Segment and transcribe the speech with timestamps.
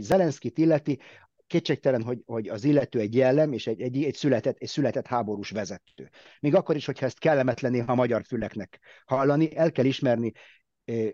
[0.00, 0.98] Zelenszkit illeti,
[1.46, 5.50] kétségtelen, hogy, hogy az illető egy jellem, és egy, egy, egy, született, egy született háborús
[5.50, 6.10] vezető.
[6.40, 10.32] Még akkor is, hogyha ezt kellemetlené a magyar füleknek hallani, el kell ismerni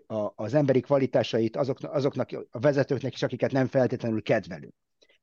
[0.07, 4.73] a, az emberi kvalitásait azoknak, azoknak a vezetőknek is, akiket nem feltétlenül kedvelünk.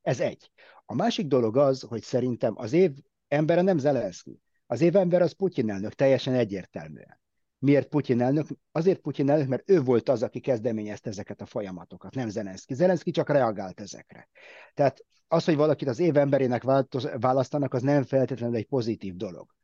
[0.02, 0.50] Ez egy.
[0.84, 2.90] A másik dolog az, hogy szerintem az év
[3.28, 4.40] embere nem Zelenszky.
[4.66, 7.20] Az év ember az Putyin elnök, teljesen egyértelműen.
[7.58, 8.46] Miért Putyin elnök?
[8.72, 12.74] Azért Putyin elnök, mert ő volt az, aki kezdeményezte ezeket a folyamatokat, nem Zelenszky.
[12.74, 14.28] Zelenszky csak reagált ezekre.
[14.74, 16.62] Tehát az, hogy valakit az év emberének
[17.18, 19.54] választanak, az nem feltétlenül egy pozitív dolog.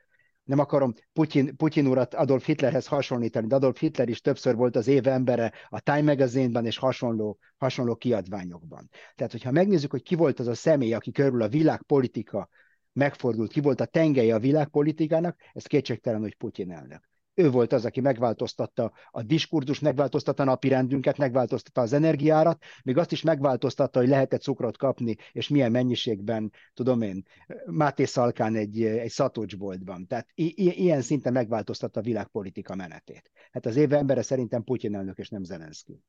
[0.45, 4.87] Nem akarom Putyin, Putyin urat Adolf Hitlerhez hasonlítani, de Adolf Hitler is többször volt az
[4.87, 8.88] év embere a Time magazine és hasonló, hasonló kiadványokban.
[9.15, 12.48] Tehát, hogyha megnézzük, hogy ki volt az a személy, aki körül a világpolitika
[12.93, 17.84] megfordult, ki volt a tengelye a világpolitikának, ez kétségtelen, hogy Putyin elnök ő volt az,
[17.84, 23.98] aki megváltoztatta a diskurzus, megváltoztatta a napi rendünket, megváltoztatta az energiárat, még azt is megváltoztatta,
[23.98, 27.23] hogy lehet-e cukrot kapni, és milyen mennyiségben, tudom én,
[27.66, 30.07] Máté Szalkán egy, egy szatocsboltban.
[30.07, 33.30] Tehát i- ilyen szinten megváltoztatta a világpolitika menetét.
[33.51, 36.02] Hát az év embere szerintem Putyin elnök, és nem Zelenszky.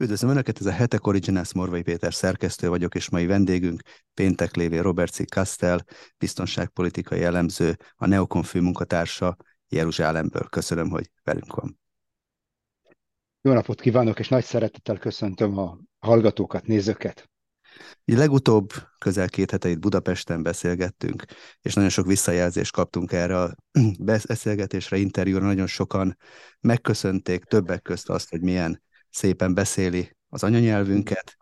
[0.00, 3.82] Üdvözlöm Önöket, ez a Hetek Originals Morvai Péter szerkesztő vagyok, és mai vendégünk
[4.14, 5.30] péntek lévő Robert C.
[5.30, 5.84] Kastel,
[6.18, 9.36] biztonságpolitikai elemző, a Neokon munkatársa
[9.68, 10.48] Jeruzsálemből.
[10.48, 11.78] Köszönöm, hogy velünk van.
[13.40, 17.30] Jó napot kívánok, és nagy szeretettel köszöntöm a hallgatókat, nézőket.
[18.04, 21.24] Legutóbb közel két hete itt Budapesten beszélgettünk,
[21.60, 23.54] és nagyon sok visszajelzést kaptunk erre a
[24.26, 25.44] beszélgetésre, interjúra.
[25.44, 26.16] Nagyon sokan
[26.60, 28.86] megköszönték többek közt azt, hogy milyen
[29.18, 31.36] szépen beszéli az anyanyelvünket,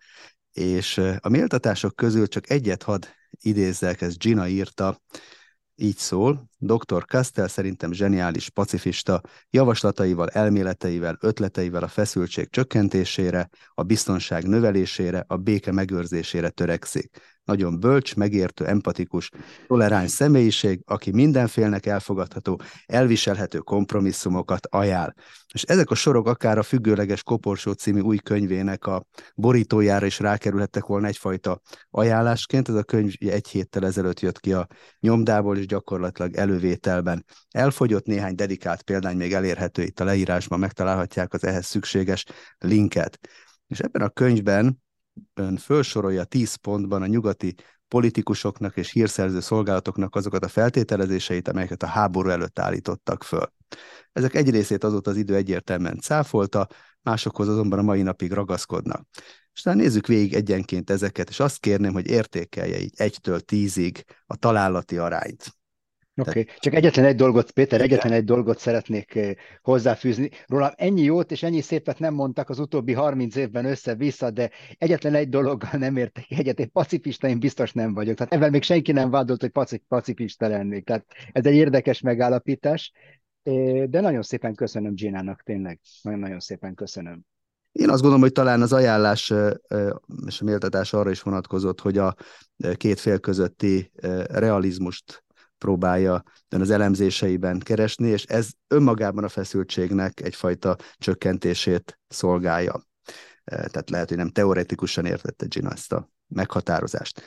[0.53, 3.09] és a méltatások közül csak egyet had
[3.41, 5.01] idézzek, ez Gina írta,
[5.75, 7.05] így szól, dr.
[7.05, 15.73] Castell szerintem zseniális pacifista, javaslataival, elméleteivel, ötleteivel a feszültség csökkentésére, a biztonság növelésére, a béke
[15.73, 19.31] megőrzésére törekszik nagyon bölcs, megértő, empatikus,
[19.67, 25.15] toleráns személyiség, aki mindenfélnek elfogadható, elviselhető kompromisszumokat ajánl.
[25.53, 29.05] És ezek a sorok akár a Függőleges Koporsó című új könyvének a
[29.35, 31.61] borítójára is rákerülhettek volna egyfajta
[31.91, 32.69] ajánlásként.
[32.69, 34.67] Ez a könyv egy héttel ezelőtt jött ki a
[35.01, 38.07] nyomdából, és gyakorlatilag elővételben elfogyott.
[38.07, 42.25] Néhány dedikált példány még elérhető itt a leírásban, megtalálhatják az ehhez szükséges
[42.59, 43.19] linket.
[43.67, 44.85] És ebben a könyvben
[45.35, 47.55] ön felsorolja tíz pontban a nyugati
[47.89, 53.53] politikusoknak és hírszerző szolgálatoknak azokat a feltételezéseit, amelyeket a háború előtt állítottak föl.
[54.13, 56.69] Ezek egy részét azóta az idő egyértelműen cáfolta,
[57.03, 59.07] másokhoz azonban a mai napig ragaszkodnak.
[59.53, 64.37] És talán nézzük végig egyenként ezeket, és azt kérném, hogy értékelje így egytől tízig a
[64.37, 65.57] találati arányt.
[66.21, 66.47] Oké, okay.
[66.59, 67.91] csak egyetlen egy dolgot, Péter, Igen.
[67.91, 69.33] egyetlen egy dolgot szeretnék eh,
[69.63, 70.31] hozzáfűzni.
[70.47, 75.15] Rólam ennyi jót és ennyi szépet nem mondtak az utóbbi 30 évben össze-vissza, de egyetlen
[75.15, 76.59] egy dologgal nem értek egyet.
[76.59, 78.17] Én pacifista, én biztos nem vagyok.
[78.17, 80.85] Tehát ebben még senki nem vádolt, hogy pacifista lennék.
[80.85, 82.93] Tehát ez egy érdekes megállapítás,
[83.43, 85.81] eh, de nagyon szépen köszönöm Ginának, tényleg.
[86.03, 87.21] Nagyon-nagyon szépen köszönöm.
[87.73, 89.51] Én azt gondolom, hogy talán az ajánlás eh,
[90.27, 92.15] és a méltatás arra is vonatkozott, hogy a
[92.77, 93.91] két fél közötti
[94.29, 95.25] realizmust
[95.59, 102.83] próbálja az elemzéseiben keresni, és ez önmagában a feszültségnek egyfajta csökkentését szolgálja.
[103.45, 107.23] E, tehát lehet, hogy nem teoretikusan értette Gina ezt a meghatározást.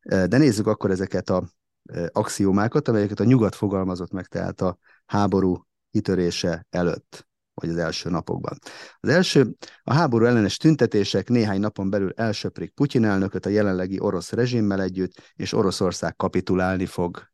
[0.00, 1.44] E, de nézzük akkor ezeket a
[1.84, 7.28] e, axiomákat, amelyeket a nyugat fogalmazott meg, tehát a háború kitörése előtt
[7.60, 8.58] vagy az első napokban.
[9.00, 14.32] Az első, a háború ellenes tüntetések néhány napon belül elsöprik Putyin elnököt a jelenlegi orosz
[14.32, 17.29] rezsimmel együtt, és Oroszország kapitulálni fog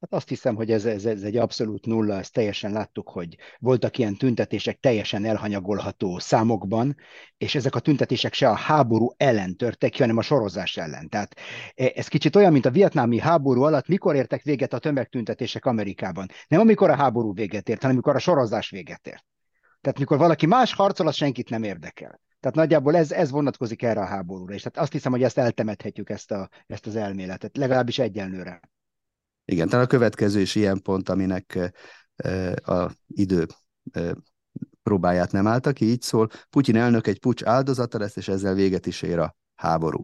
[0.00, 3.98] Hát azt hiszem, hogy ez, ez, ez egy abszolút nulla, ezt teljesen láttuk, hogy voltak
[3.98, 6.96] ilyen tüntetések teljesen elhanyagolható számokban,
[7.36, 11.08] és ezek a tüntetések se a háború ellen törtek ki, hanem a sorozás ellen.
[11.08, 11.34] Tehát
[11.74, 16.28] e, ez kicsit olyan, mint a vietnámi háború alatt, mikor értek véget a tömegtüntetések Amerikában.
[16.48, 19.24] Nem amikor a háború véget ért, hanem amikor a sorozás véget ért.
[19.80, 22.20] Tehát mikor valaki más harcol, az senkit nem érdekel.
[22.40, 26.10] Tehát nagyjából ez, ez vonatkozik erre a háborúra, és tehát azt hiszem, hogy ezt eltemethetjük,
[26.10, 28.60] ezt, a, ezt az elméletet, legalábbis egyenlőre.
[29.50, 31.72] Igen, tehát a következő is ilyen pont, aminek
[32.62, 33.46] a idő
[34.82, 36.28] próbáját nem állta ki, így szól.
[36.50, 40.02] Putyin elnök egy pucs áldozata lesz, és ezzel véget is ér a háború.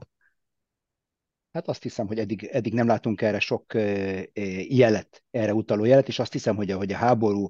[1.54, 3.74] Hát azt hiszem, hogy eddig, eddig nem látunk erre sok
[4.68, 7.46] jelet, erre utaló jelet, és azt hiszem, hogy, hogy a háború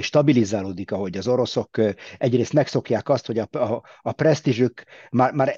[0.00, 1.70] stabilizálódik, ahogy az oroszok
[2.18, 5.54] egyrészt megszokják azt, hogy a, a, a presztízsük már, már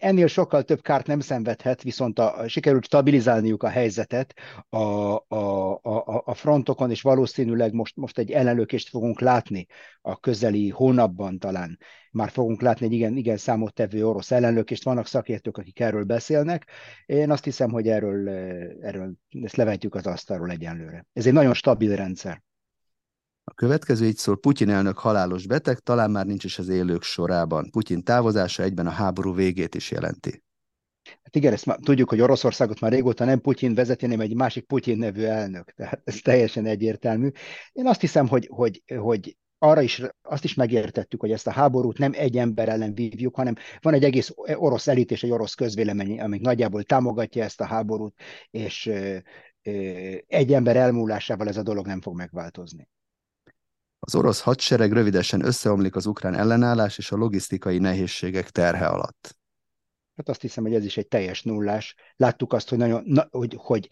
[0.00, 4.34] ennél sokkal több kárt nem szenvedhet, viszont a, sikerült stabilizálniuk a helyzetet
[4.68, 9.66] a, a, a, a frontokon, és valószínűleg most, most egy ellenlökést fogunk látni
[10.00, 11.78] a közeli hónapban talán
[12.12, 16.66] már fogunk látni egy igen, igen számottevő orosz ellenlök, és vannak szakértők, akik erről beszélnek.
[17.06, 18.28] Én azt hiszem, hogy erről,
[18.80, 19.12] erről
[19.42, 21.06] ezt levetjük az asztalról egyenlőre.
[21.12, 22.42] Ez egy nagyon stabil rendszer.
[23.44, 27.70] A következő így szól, Putyin elnök halálos beteg, talán már nincs is az élők sorában.
[27.70, 30.42] Putyin távozása egyben a háború végét is jelenti.
[31.22, 34.66] Hát igen, ezt már tudjuk, hogy Oroszországot már régóta nem Putyin vezeti, hanem egy másik
[34.66, 35.72] Putyin nevű elnök.
[35.72, 37.28] Tehát ez teljesen egyértelmű.
[37.72, 41.98] Én azt hiszem, hogy, hogy, hogy arra is, azt is megértettük, hogy ezt a háborút
[41.98, 46.20] nem egy ember ellen vívjuk, hanem van egy egész orosz elit és egy orosz közvélemény,
[46.20, 48.14] amik nagyjából támogatja ezt a háborút,
[48.50, 48.86] és
[50.26, 52.88] egy ember elmúlásával ez a dolog nem fog megváltozni.
[53.98, 59.36] Az orosz hadsereg rövidesen összeomlik az ukrán ellenállás és a logisztikai nehézségek terhe alatt.
[60.16, 61.94] Hát azt hiszem, hogy ez is egy teljes nullás.
[62.16, 63.88] Láttuk azt, hogy, nagyon, na, hogy, hogy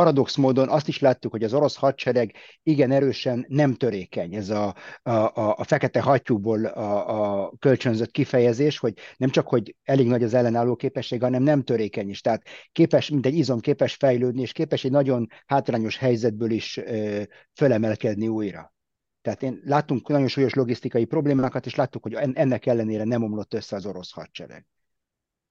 [0.00, 4.34] paradox módon azt is láttuk, hogy az orosz hadsereg igen erősen nem törékeny.
[4.34, 9.76] Ez a, a, a, a fekete hattyúból a, a kölcsönzött kifejezés, hogy nem csak, hogy
[9.84, 12.20] elég nagy az ellenálló képesség, hanem nem törékeny is.
[12.20, 12.42] Tehát
[12.72, 17.22] képes, mint egy izom képes fejlődni, és képes egy nagyon hátrányos helyzetből is ö,
[17.54, 18.74] fölemelkedni újra.
[19.22, 23.76] Tehát én láttunk nagyon súlyos logisztikai problémákat, és láttuk, hogy ennek ellenére nem omlott össze
[23.76, 24.66] az orosz hadsereg.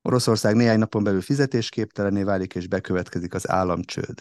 [0.02, 4.19] Oroszország néhány napon belül fizetésképtelené válik, és bekövetkezik az államcsőd.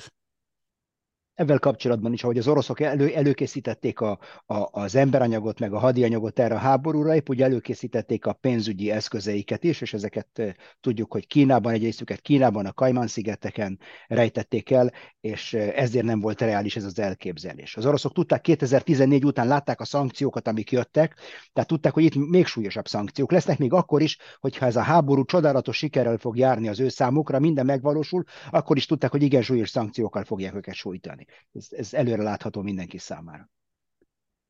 [1.38, 6.38] Ebben kapcsolatban is, ahogy az oroszok elő, előkészítették a, a, az emberanyagot, meg a hadianyagot
[6.38, 11.72] erre a háborúra, épp úgy előkészítették a pénzügyi eszközeiket is, és ezeket tudjuk, hogy Kínában,
[11.72, 17.76] egy részüket Kínában, a Kajman-szigeteken rejtették el, és ezért nem volt reális ez az elképzelés.
[17.76, 21.14] Az oroszok tudták 2014 után látták a szankciókat, amik jöttek,
[21.52, 25.24] tehát tudták, hogy itt még súlyosabb szankciók lesznek, még akkor is, hogyha ez a háború
[25.24, 29.68] csodálatos sikerrel fog járni az ő számukra, minden megvalósul, akkor is tudták, hogy igen súlyos
[29.70, 31.26] szankciókkal fogják őket sújtani.
[31.52, 33.50] Ez, ez előre látható mindenki számára.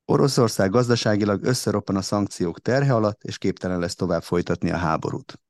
[0.05, 5.41] Oroszország gazdaságilag összeroppan a szankciók terhe alatt, és képtelen lesz tovább folytatni a háborút.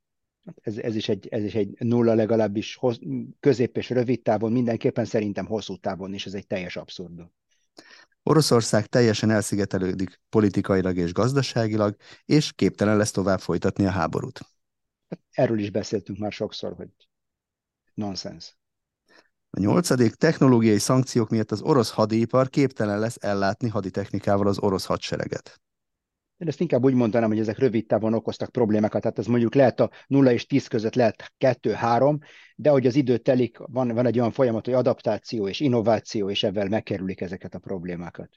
[0.61, 2.99] Ez, ez, is, egy, ez is egy nulla legalábbis hoz,
[3.41, 7.33] közép és rövid távon, mindenképpen szerintem hosszú távon is, ez egy teljes abszurdum.
[8.23, 14.41] Oroszország teljesen elszigetelődik politikailag és gazdaságilag, és képtelen lesz tovább folytatni a háborút.
[15.09, 16.89] Hát erről is beszéltünk már sokszor, hogy
[17.95, 18.58] nonsens.
[19.51, 25.61] A nyolcadik technológiai szankciók miatt az orosz hadipar képtelen lesz ellátni haditechnikával az orosz hadsereget.
[26.37, 29.81] Én ezt inkább úgy mondanám, hogy ezek rövid távon okoztak problémákat, tehát ez mondjuk lehet
[29.81, 32.19] a 0 és 10 között lehet 2-3,
[32.57, 36.43] de hogy az idő telik, van, van egy olyan folyamat, hogy adaptáció és innováció, és
[36.43, 38.29] ebben megkerülik ezeket a problémákat.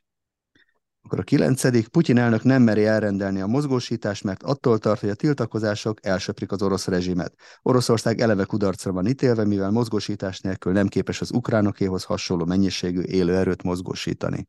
[1.04, 5.16] Akkor a kilencedik, Putyin elnök nem meri elrendelni a mozgósítást, mert attól tart, hogy a
[5.16, 7.34] tiltakozások elsöprik az orosz rezsimet.
[7.62, 13.36] Oroszország eleve kudarcra van ítélve, mivel mozgósítás nélkül nem képes az ukránokéhoz hasonló mennyiségű élő
[13.36, 14.48] erőt mozgósítani.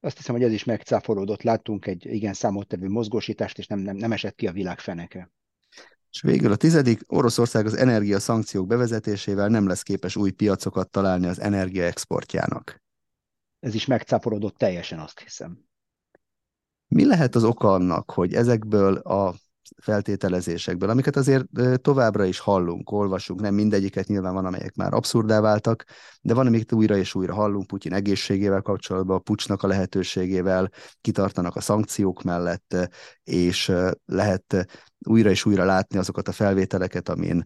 [0.00, 1.42] Azt hiszem, hogy ez is megcáfolódott.
[1.42, 5.30] Láttunk egy igen számottevő mozgósítást, és nem, nem, nem esett ki a világ feneke.
[6.10, 11.26] És végül a tizedik, Oroszország az energia szankciók bevezetésével nem lesz képes új piacokat találni
[11.26, 12.82] az energia exportjának.
[13.60, 15.64] Ez is megcáfolódott teljesen, azt hiszem.
[16.88, 19.34] Mi lehet az oka annak, hogy ezekből a
[19.82, 21.46] feltételezésekből, amiket azért
[21.80, 25.84] továbbra is hallunk, olvasunk, nem mindegyiket nyilván van, amelyek már abszurdá váltak,
[26.20, 30.70] de van, amiket újra és újra hallunk Putyin egészségével kapcsolatban, a pucsnak a lehetőségével,
[31.00, 32.76] kitartanak a szankciók mellett,
[33.24, 33.72] és
[34.04, 34.66] lehet
[35.06, 37.44] újra és újra látni azokat a felvételeket, amin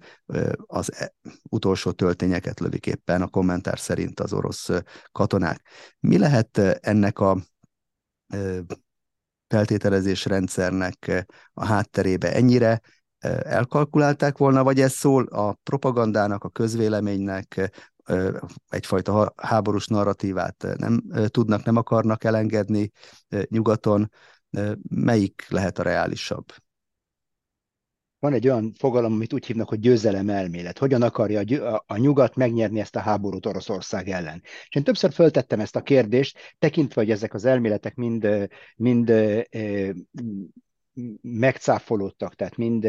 [0.66, 1.14] az e,
[1.50, 4.68] utolsó töltényeket lövik éppen a kommentár szerint az orosz
[5.12, 5.62] katonák.
[6.00, 7.38] Mi lehet ennek a
[9.48, 12.80] feltételezés rendszernek eh, a hátterébe ennyire
[13.18, 18.32] eh, elkalkulálták volna, vagy ez szól a propagandának, a közvéleménynek, eh,
[18.68, 22.90] egyfajta háborús narratívát nem tudnak, nem akarnak elengedni
[23.48, 24.10] nyugaton,
[24.88, 26.44] melyik lehet a reálisabb?
[28.18, 30.78] Van egy olyan fogalom, amit úgy hívnak, hogy győzelem elmélet.
[30.78, 31.40] Hogyan akarja
[31.86, 34.42] a, nyugat megnyerni ezt a háborút Oroszország ellen?
[34.42, 39.12] És én többször föltettem ezt a kérdést, tekintve, hogy ezek az elméletek mind, mind
[41.22, 42.88] megcáfolódtak, tehát mind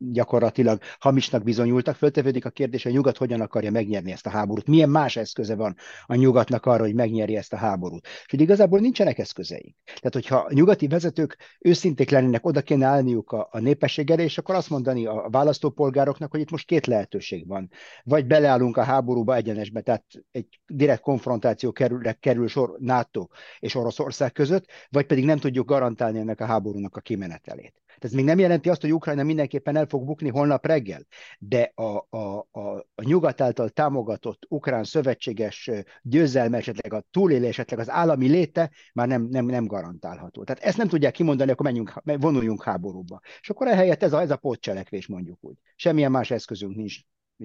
[0.00, 1.96] gyakorlatilag hamisnak bizonyultak.
[1.96, 4.66] Föltevődik a kérdés, hogy a nyugat hogyan akarja megnyerni ezt a háborút.
[4.66, 5.76] Milyen más eszköze van
[6.06, 8.06] a nyugatnak arra, hogy megnyeri ezt a háborút.
[8.06, 9.76] És hogy igazából nincsenek eszközeik.
[9.84, 14.54] Tehát, hogyha a nyugati vezetők őszinték lennének, oda kéne állniuk a, a népesség és akkor
[14.54, 17.70] azt mondani a választópolgároknak, hogy itt most két lehetőség van.
[18.04, 23.26] Vagy beleállunk a háborúba egyenesbe, tehát egy direkt konfrontáció kerül, kerül sor NATO
[23.58, 27.74] és Oroszország között, vagy pedig nem tudjuk garantálni ennek a háborúnak a kimenetelét.
[28.04, 31.06] Ez még nem jelenti azt, hogy Ukrajna mindenképpen el fog bukni holnap reggel,
[31.38, 32.60] de a, a, a,
[32.94, 35.70] a nyugat által támogatott ukrán szövetséges
[36.02, 40.44] győzelme, esetleg a túlélés, esetleg az állami léte már nem, nem, nem garantálható.
[40.44, 43.20] Tehát ezt nem tudják kimondani, akkor menjünk, vonuljunk háborúba.
[43.40, 45.56] És akkor ehelyett ez a, ez a pótcselekvés mondjuk úgy.
[45.76, 46.98] Semmilyen más eszközünk nincs,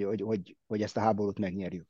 [0.04, 1.88] hogy, hogy, hogy ezt a háborút megnyerjük.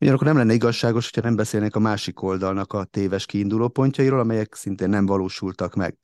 [0.00, 4.54] Ugyanakkor nem lenne igazságos, hogyha nem beszélnék a másik oldalnak a téves kiinduló pontjairól, amelyek
[4.54, 5.96] szintén nem valósultak meg.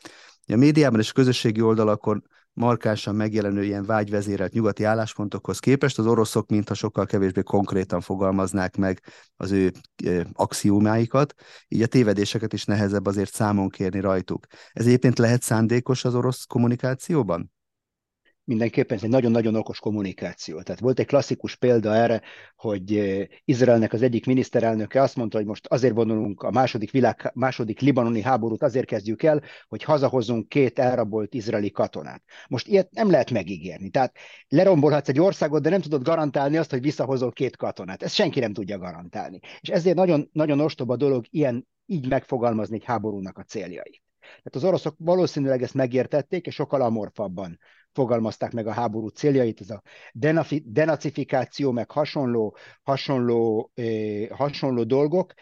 [0.53, 6.49] A médiában és a közösségi oldalakon markánsan megjelenő ilyen vágyvezérelt nyugati álláspontokhoz képest az oroszok
[6.51, 9.03] mintha sokkal kevésbé konkrétan fogalmaznák meg
[9.37, 9.73] az ő
[10.33, 11.35] axiómáikat,
[11.69, 14.47] így a tévedéseket is nehezebb azért számon kérni rajtuk.
[14.73, 17.53] Ez egyébként lehet szándékos az orosz kommunikációban?
[18.45, 20.63] Mindenképpen ez egy nagyon-nagyon okos kommunikáció.
[20.63, 22.23] Tehát volt egy klasszikus példa erre,
[22.57, 27.31] hogy eh, Izraelnek az egyik miniszterelnöke azt mondta, hogy most azért vonulunk a második, világ,
[27.35, 32.23] második libanoni háborút, azért kezdjük el, hogy hazahozunk két elrabolt izraeli katonát.
[32.49, 33.91] Most ilyet nem lehet megígérni.
[33.91, 34.17] Tehát
[34.49, 38.03] lerombolhatsz egy országot, de nem tudod garantálni azt, hogy visszahozol két katonát.
[38.03, 39.41] Ezt senki nem tudja garantálni.
[39.61, 44.03] És ezért nagyon, nagyon ostoba dolog ilyen így megfogalmazni egy háborúnak a céljait.
[44.21, 47.59] Tehát az oroszok valószínűleg ezt megértették, és sokkal amorfabban
[47.93, 49.83] fogalmazták meg a háború céljait, ez a
[50.65, 55.35] denacifikáció, meg hasonló, hasonló, eh, hasonló dolgok,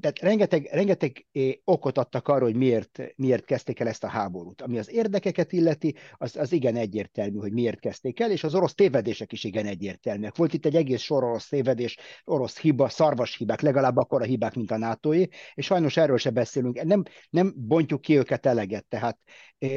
[0.00, 1.26] tehát rengeteg, rengeteg
[1.64, 4.62] okot adtak arra, hogy miért, miért kezdték el ezt a háborút.
[4.62, 8.74] Ami az érdekeket illeti, az, az igen egyértelmű, hogy miért kezdték el, és az orosz
[8.74, 10.36] tévedések is igen egyértelműek.
[10.36, 14.54] Volt itt egy egész sor orosz tévedés, orosz hiba, szarvas hibák, legalább akkor a hibák,
[14.54, 16.82] mint a nato és sajnos erről se beszélünk.
[16.82, 19.18] Nem, nem bontjuk ki őket eleget, tehát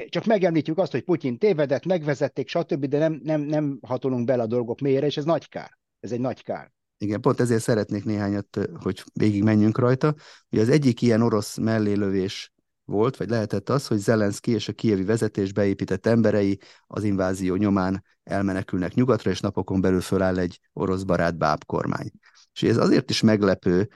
[0.09, 4.47] csak megemlítjük azt, hogy Putyin tévedett, megvezették, stb., de nem, nem, nem hatolunk bele a
[4.47, 5.77] dolgok mélyére, és ez nagy kár.
[5.99, 6.71] Ez egy nagy kár.
[7.01, 10.15] Igen, pont ezért szeretnék néhányat, hogy végig menjünk rajta.
[10.49, 12.53] Ugye az egyik ilyen orosz mellélövés
[12.85, 18.03] volt, vagy lehetett az, hogy Zelenszky és a kievi vezetés beépített emberei az invázió nyomán
[18.23, 22.11] elmenekülnek nyugatra, és napokon belül föláll egy orosz barát báb kormány.
[22.53, 23.89] És ez azért is meglepő,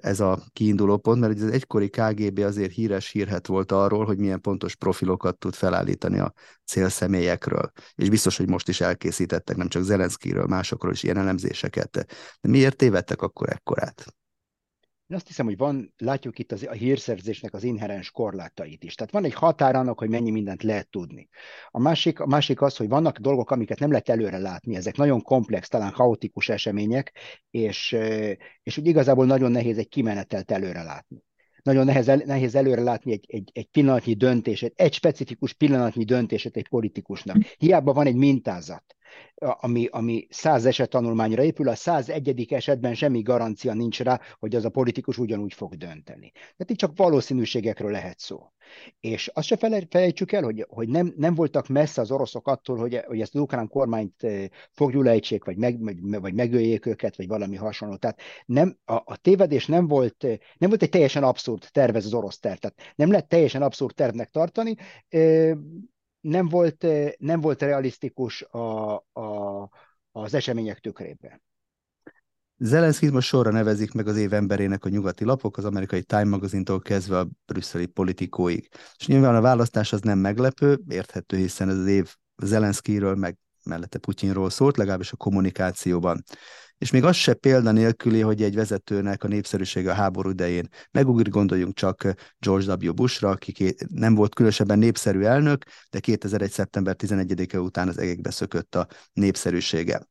[0.00, 4.40] ez a kiinduló pont, mert az egykori KGB azért híres hírhet volt arról, hogy milyen
[4.40, 6.32] pontos profilokat tud felállítani a
[6.64, 7.72] célszemélyekről.
[7.94, 11.90] És biztos, hogy most is elkészítettek nem csak Zelenszkiről, másokról is ilyen elemzéseket.
[12.40, 14.17] De miért tévedtek akkor ekkorát?
[15.08, 18.94] Én azt hiszem, hogy van, látjuk itt az, a hírszerzésnek az inherens korlátait is.
[18.94, 21.28] Tehát van egy határ annak, hogy mennyi mindent lehet tudni.
[21.70, 24.76] A másik, a másik az, hogy vannak dolgok, amiket nem lehet előre látni.
[24.76, 27.12] Ezek nagyon komplex, talán haotikus események,
[27.50, 27.92] és,
[28.62, 31.22] és úgy igazából nagyon nehéz egy kimenetelt előre látni
[31.62, 36.68] nagyon nehéz, nehéz előre látni egy, egy, egy pillanatnyi döntését, egy specifikus pillanatnyi döntését egy
[36.68, 37.36] politikusnak.
[37.58, 38.96] Hiába van egy mintázat
[39.38, 42.52] ami, ami száz eset tanulmányra épül, a 101.
[42.52, 46.30] esetben semmi garancia nincs rá, hogy az a politikus ugyanúgy fog dönteni.
[46.32, 48.52] Tehát itt csak valószínűségekről lehet szó.
[49.00, 53.00] És azt se felejtsük el, hogy, hogy nem, nem voltak messze az oroszok attól, hogy,
[53.06, 54.26] hogy ezt az ukrán kormányt
[54.70, 57.96] fogjulejtsék, vagy, meg, vagy, megöljék őket, vagy valami hasonló.
[57.96, 60.26] Tehát nem, a, a tévedés nem volt,
[60.58, 62.58] nem volt egy teljesen abszurd tervez az orosz terv.
[62.58, 64.74] Tehát nem lehet teljesen abszurd tervnek tartani,
[66.20, 66.86] nem volt,
[67.18, 69.68] nem volt realisztikus a, a,
[70.10, 71.42] az események tükrében.
[72.60, 76.80] Zelenszkit most sorra nevezik meg az év emberének a nyugati lapok, az amerikai Time magazintól
[76.80, 78.68] kezdve a brüsszeli politikóig.
[78.96, 83.98] És nyilván a választás az nem meglepő, érthető, hiszen ez az év Zelenszkiről, meg mellette
[83.98, 86.24] Putyinról szólt, legalábbis a kommunikációban.
[86.78, 91.32] És még az se példa nélküli, hogy egy vezetőnek a népszerűsége a háború idején megugrik,
[91.32, 92.92] gondoljunk csak George W.
[92.94, 96.50] Bushra, aki nem volt különösebben népszerű elnök, de 2001.
[96.50, 100.06] szeptember 11-e után az egekbe szökött a népszerűsége.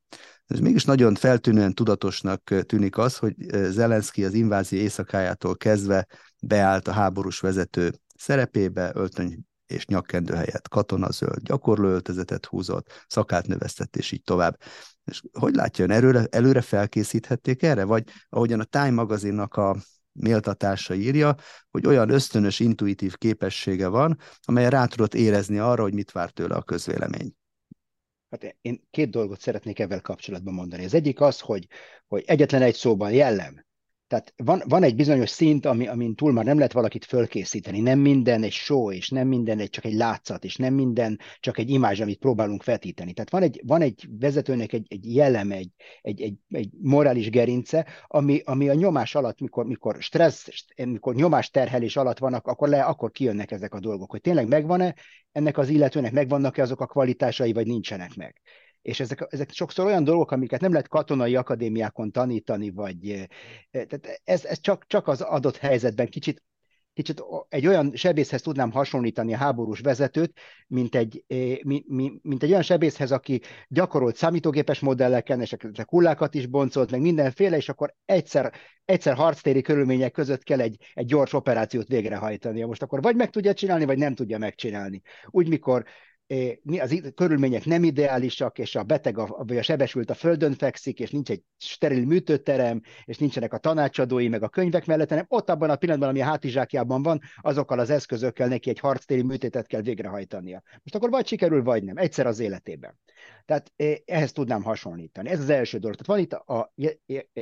[0.47, 3.35] Ez mégis nagyon feltűnően tudatosnak tűnik az, hogy
[3.69, 6.07] Zelenszky az invázió éjszakájától kezdve
[6.41, 13.95] beállt a háborús vezető szerepébe, öltöny és nyakkendő helyett katonazöld, gyakorló öltözetet húzott, szakát növesztett,
[13.95, 14.59] és így tovább.
[15.05, 17.83] És hogy látja ön, előre, előre felkészíthették erre?
[17.83, 19.75] Vagy ahogyan a Time magazinnak a
[20.11, 21.35] méltatása írja,
[21.71, 26.55] hogy olyan ösztönös, intuitív képessége van, amely rá tudott érezni arra, hogy mit vár tőle
[26.55, 27.33] a közvélemény.
[28.29, 30.85] Hát én két dolgot szeretnék ezzel kapcsolatban mondani.
[30.85, 31.67] Az egyik az, hogy,
[32.07, 33.65] hogy egyetlen egy szóban jellem.
[34.07, 37.79] Tehát van, van egy bizonyos szint, ami, amin túl már nem lehet valakit fölkészíteni.
[37.79, 41.57] Nem minden egy show, és nem minden egy csak egy látszat, és nem minden csak
[41.57, 43.13] egy imázs, amit próbálunk vetíteni.
[43.13, 45.69] Tehát van egy, van egy vezetőnek egy, egy jellem, egy,
[46.01, 51.49] egy, egy, egy morális gerince, ami, ami a nyomás alatt, mikor, mikor stressz, mikor nyomás
[51.49, 54.95] terhelés alatt vannak, akkor, le, akkor kijönnek ezek a dolgok, hogy tényleg megvan-e
[55.31, 58.41] ennek az illetőnek, megvannak-e azok a kvalitásai, vagy nincsenek meg
[58.87, 63.27] és ezek, ezek sokszor olyan dolgok, amiket nem lehet katonai akadémiákon tanítani, vagy
[63.71, 66.43] tehát ez, ez csak, csak az adott helyzetben kicsit
[66.93, 71.23] kicsit egy olyan sebészhez tudnám hasonlítani a háborús vezetőt, mint egy,
[71.63, 77.01] mint, mint egy olyan sebészhez, aki gyakorolt számítógépes modelleken, és a kullákat is boncolt, meg
[77.01, 78.53] mindenféle, és akkor egyszer,
[78.85, 82.67] egyszer harctéri körülmények között kell egy, egy gyors operációt végrehajtania.
[82.67, 85.01] Most akkor vagy meg tudja csinálni, vagy nem tudja megcsinálni.
[85.25, 85.85] Úgy, mikor
[86.77, 91.11] az körülmények nem ideálisak, és a beteg a, vagy a sebesült a földön fekszik, és
[91.11, 95.69] nincs egy steril műtőterem, és nincsenek a tanácsadói, meg a könyvek mellett, hanem ott abban
[95.69, 100.61] a pillanatban, ami a hátizsákjában van, azokkal az eszközökkel neki egy harctéri műtétet kell végrehajtania.
[100.83, 101.97] Most akkor vagy sikerül, vagy nem.
[101.97, 102.99] Egyszer az életében.
[103.45, 103.73] Tehát
[104.05, 105.29] ehhez tudnám hasonlítani.
[105.29, 105.95] Ez az első dolog.
[105.95, 106.73] Tehát van itt, a,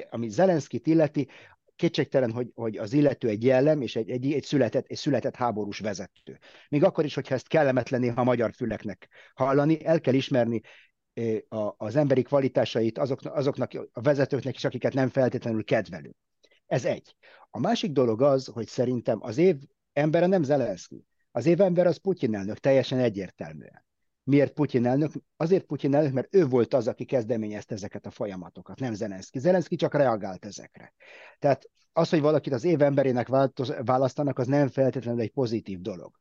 [0.09, 1.27] ami Zelenszkit illeti,
[1.75, 5.79] kétségtelen, hogy, hogy az illető egy jellem, és egy, egy, egy, született, egy született háborús
[5.79, 6.39] vezető.
[6.69, 10.61] Még akkor is, hogyha ezt kellemetlené a magyar füleknek hallani, el kell ismerni
[11.47, 16.15] a, az emberi kvalitásait azoknak, azoknak a vezetőknek is, akiket nem feltétlenül kedvelünk.
[16.65, 17.15] Ez egy.
[17.49, 19.55] A másik dolog az, hogy szerintem az év
[19.93, 21.05] embere nem Zelenszky.
[21.31, 23.84] Az év ember az Putyin elnök, teljesen egyértelműen.
[24.25, 25.11] Miért Putyin elnök?
[25.37, 29.39] Azért Putyin elnök, mert ő volt az, aki kezdeményezte ezeket a folyamatokat, nem Zelenszky.
[29.39, 30.93] Zelenszky csak reagált ezekre.
[31.39, 33.27] Tehát az, hogy valakit az év emberének
[33.83, 36.19] választanak, az nem feltétlenül egy pozitív dolog.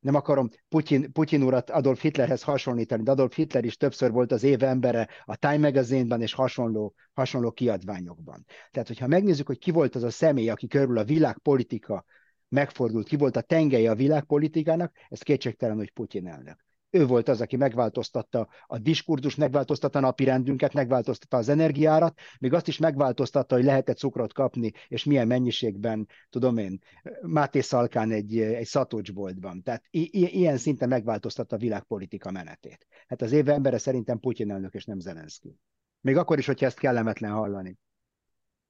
[0.00, 4.42] Nem akarom Putyin, Putyin urat Adolf Hitlerhez hasonlítani, de Adolf Hitler is többször volt az
[4.42, 8.44] év embere a Time magazine és hasonló, hasonló kiadványokban.
[8.70, 12.04] Tehát, hogyha megnézzük, hogy ki volt az a személy, aki körül a világpolitika
[12.48, 17.40] megfordult, ki volt a tengelye a világpolitikának, ez kétségtelen, hogy Putyin elnök ő volt az,
[17.40, 23.54] aki megváltoztatta a diskurzus, megváltoztatta a napi rendünket, megváltoztatta az energiárat, még azt is megváltoztatta,
[23.54, 26.80] hogy lehetett cukrot kapni, és milyen mennyiségben, tudom én,
[27.22, 29.62] Máté Szalkán egy, egy szatocsboltban.
[29.62, 32.86] Tehát i- ilyen szinten megváltoztatta a világpolitika menetét.
[33.06, 35.58] Hát az év embere szerintem Putyin elnök, és nem Zelenszky.
[36.00, 37.78] Még akkor is, hogyha ezt kellemetlen hallani.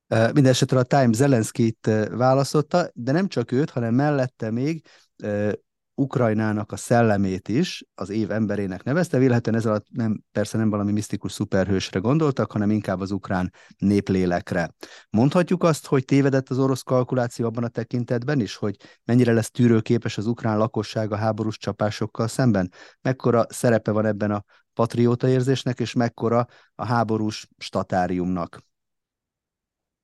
[0.09, 4.85] Mindenesetre a Time Zelenszkit választotta, de nem csak őt, hanem mellette még
[5.95, 9.19] Ukrajnának a szellemét is az év emberének nevezte.
[9.19, 14.75] Vélhetően ez alatt nem, persze nem valami misztikus szuperhősre gondoltak, hanem inkább az ukrán néplélekre.
[15.11, 20.19] Mondhatjuk azt, hogy tévedett az orosz kalkuláció abban a tekintetben is, hogy mennyire lesz tűrőképes
[20.19, 22.73] az ukrán lakosság a háborús csapásokkal szemben?
[23.01, 24.45] Mekkora szerepe van ebben a
[24.75, 28.71] patrióta érzésnek, és mekkora a háborús statáriumnak?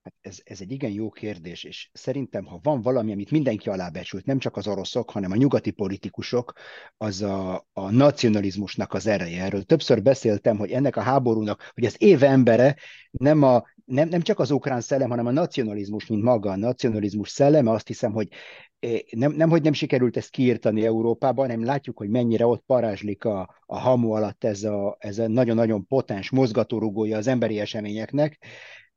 [0.08, 4.26] Hát ez, ez egy igen jó kérdés, és szerintem, ha van valami, amit mindenki alábecsült,
[4.26, 6.52] nem csak az oroszok, hanem a nyugati politikusok,
[6.96, 9.42] az a, a nacionalizmusnak az ereje.
[9.42, 12.76] Erről többször beszéltem, hogy ennek a háborúnak, hogy az év embere
[13.10, 17.28] nem, a, nem, nem csak az ukrán szellem, hanem a nacionalizmus, mint maga a nacionalizmus
[17.28, 18.28] szelleme, azt hiszem, hogy
[18.78, 23.24] eh, nem, nem, hogy nem sikerült ezt kiírtani Európában, hanem látjuk, hogy mennyire ott parázslik
[23.24, 28.38] a, a hamu alatt ez a, ez a nagyon-nagyon potens mozgatórugója az emberi eseményeknek,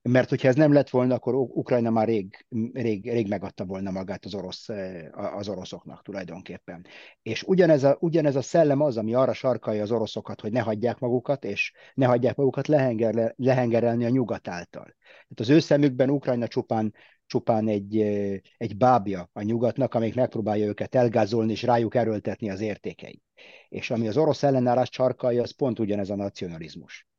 [0.04, 4.26] mert hogyha ez nem lett volna, akkor Ukrajna már rég, rég, rég megadta volna magát
[4.26, 6.86] az, orosz, eh, az oroszoknak tulajdonképpen.
[7.22, 11.00] És ugyanez a, ugyanez a szellem az, ami arra sarkalja az oroszokat, hogy ne hagyják
[11.00, 14.96] magukat, és ne hagyják magukat lehenger, lehengerelni a nyugat által.
[15.02, 16.94] Tehát az ő szemükben Ukrajna csupán,
[17.26, 22.62] csupán egy, eh, egy bábja a nyugatnak, amelyik megpróbálja őket elgázolni és rájuk erőltetni az
[22.62, 23.24] értékeit.
[23.70, 27.11] És ami az orosz ellenállás sarkalja, az pont ugyanez a nacionalizmus.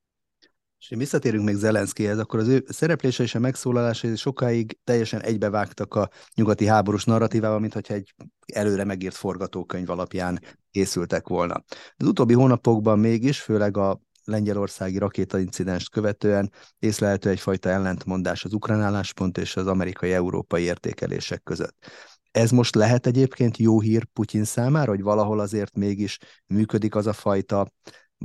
[0.89, 6.09] És visszatérünk még Zelenszkihez, akkor az ő szereplése és a megszólalása sokáig teljesen egybevágtak a
[6.35, 8.15] nyugati háborús narratívával, mint hogyha egy
[8.53, 10.41] előre megírt forgatókönyv alapján
[10.71, 11.65] készültek volna.
[11.97, 19.39] Az utóbbi hónapokban mégis, főleg a lengyelországi rakétaincidens követően észlelhető egyfajta ellentmondás az ukrán álláspont
[19.39, 21.87] és az amerikai-európai értékelések között.
[22.31, 27.13] Ez most lehet egyébként jó hír Putyin számára, hogy valahol azért mégis működik az a
[27.13, 27.73] fajta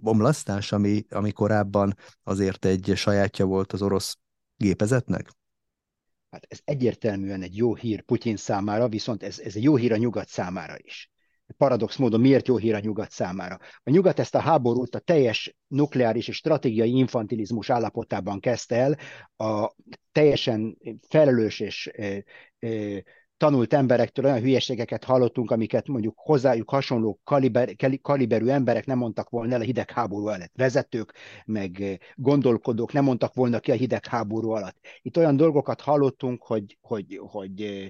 [0.02, 4.18] bomlasztás, ami, ami korábban azért egy sajátja volt az orosz
[4.56, 5.30] gépezetnek?
[6.30, 9.98] Hát ez egyértelműen egy jó hír Putyin számára, viszont ez, ez egy jó hír a
[9.98, 11.12] nyugat számára is.
[11.58, 13.60] Paradox módon miért jó hír a nyugat számára?
[13.84, 18.98] A nyugat ezt a háborút a teljes nukleáris és stratégiai infantilizmus állapotában kezdte el,
[19.50, 19.76] a
[20.12, 21.92] teljesen felelős és
[23.38, 29.54] tanult emberektől olyan hülyeségeket hallottunk, amiket mondjuk hozzájuk hasonló kaliber, kaliberű emberek nem mondtak volna
[29.54, 30.52] el a hidegháború alatt.
[30.56, 31.14] Vezetők,
[31.46, 34.78] meg eh, gondolkodók nem mondtak volna ki a hidegháború alatt.
[35.02, 37.88] Itt olyan dolgokat hallottunk, hogy, hogy, hogy eh,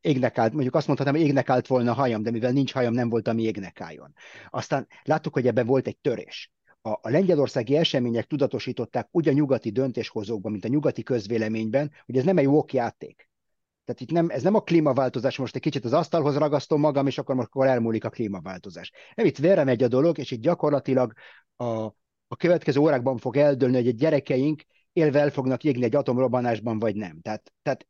[0.00, 2.94] égnek állt, mondjuk azt mondhatnám, hogy égnek állt volna a hajam, de mivel nincs hajam,
[2.94, 4.14] nem volt, ami égnek álljon.
[4.50, 6.52] Aztán láttuk, hogy ebben volt egy törés.
[6.82, 12.24] A, a lengyelországi események tudatosították úgy a nyugati döntéshozókban, mint a nyugati közvéleményben, hogy ez
[12.24, 13.30] nem egy walk játék
[13.84, 17.18] tehát itt nem, ez nem a klímaváltozás, most egy kicsit az asztalhoz ragasztom magam, és
[17.18, 18.92] akkor akkor elmúlik a klímaváltozás.
[19.14, 21.12] Nem, itt vére megy a dolog, és itt gyakorlatilag
[21.56, 21.64] a,
[22.26, 26.96] a következő órákban fog eldőlni, hogy a gyerekeink élve el fognak égni egy atomrobbanásban, vagy
[26.96, 27.20] nem.
[27.20, 27.86] Tehát, tehát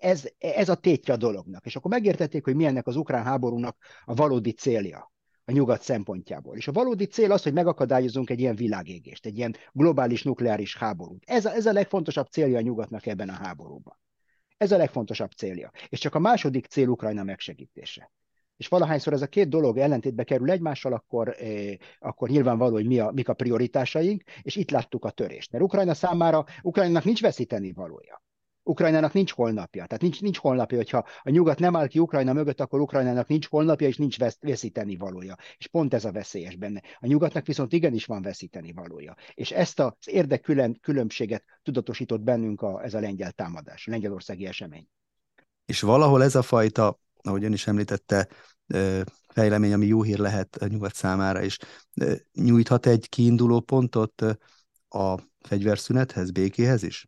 [0.00, 1.66] ez, ez a tétje a dolognak.
[1.66, 5.12] És akkor megértették, hogy milyennek az ukrán háborúnak a valódi célja
[5.44, 6.56] a nyugat szempontjából.
[6.56, 11.22] És a valódi cél az, hogy megakadályozunk egy ilyen világégést, egy ilyen globális nukleáris háborút.
[11.26, 13.98] Ez a, ez a legfontosabb célja a nyugatnak ebben a háborúban.
[14.56, 15.70] Ez a legfontosabb célja.
[15.88, 18.12] És csak a második cél Ukrajna megsegítése.
[18.56, 22.98] És valahányszor ez a két dolog ellentétbe kerül egymással, akkor, eh, akkor nyilvánvaló, hogy mi
[22.98, 25.52] a, mik a prioritásaink, és itt láttuk a törést.
[25.52, 28.23] Mert Ukrajna számára, Ukrajnának nincs veszíteni valója.
[28.64, 29.86] Ukrajnának nincs holnapja.
[29.86, 33.48] Tehát nincs, nincs holnapja, hogyha a nyugat nem áll ki Ukrajna mögött, akkor Ukrajnának nincs
[33.48, 35.36] holnapja, és nincs vesz, veszíteni valója.
[35.58, 36.82] És pont ez a veszélyes benne.
[36.98, 39.16] A nyugatnak viszont igenis van veszíteni valója.
[39.34, 39.92] És ezt az
[40.80, 44.88] különbséget tudatosított bennünk a, ez a lengyel támadás, a lengyelországi esemény.
[45.66, 48.28] És valahol ez a fajta, ahogy ön is említette,
[49.28, 51.58] fejlemény, ami jó hír lehet a nyugat számára, és
[52.32, 54.22] nyújthat egy kiinduló pontot
[54.88, 57.06] a fegyverszünethez, békéhez is?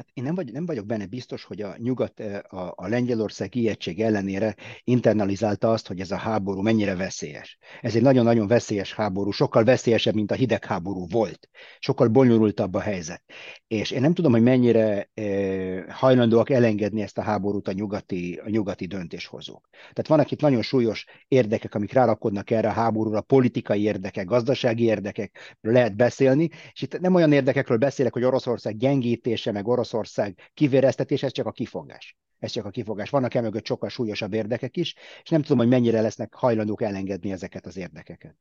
[0.00, 4.00] Hát én nem, vagy, nem vagyok benne biztos, hogy a nyugat a, a Lengyelország ijegység
[4.00, 7.58] ellenére internalizálta azt, hogy ez a háború mennyire veszélyes.
[7.80, 11.48] Ez egy nagyon-nagyon veszélyes háború, sokkal veszélyesebb, mint a hidegháború volt.
[11.78, 13.22] Sokkal bonyolultabb a helyzet.
[13.66, 18.48] És én nem tudom, hogy mennyire eh, hajlandóak elengedni ezt a háborút a nyugati, a
[18.48, 19.68] nyugati döntéshozók.
[19.70, 25.56] Tehát vannak itt nagyon súlyos érdekek, amik rárakodnak erre a háborúra, politikai érdekek, gazdasági érdekek,
[25.60, 31.22] lehet beszélni, és itt nem olyan érdekekről beszélek, hogy Oroszország gyengítése, meg Orosz Oroszország kivéreztetés,
[31.22, 32.16] ez csak a kifogás.
[32.38, 33.10] Ez csak a kifogás.
[33.10, 37.66] Vannak emögött sokkal súlyosabb érdekek is, és nem tudom, hogy mennyire lesznek hajlandók elengedni ezeket
[37.66, 38.36] az érdekeket.